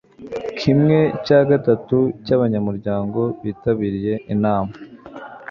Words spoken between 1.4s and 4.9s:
gatatu cyabanyamuryango bitabiriye inama.